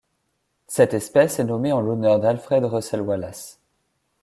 [0.65, 3.59] Cette espèce est nommée en l'honneur d'Alfred Russel Wallace.